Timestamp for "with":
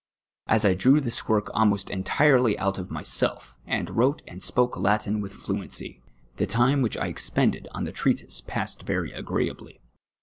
5.21-5.31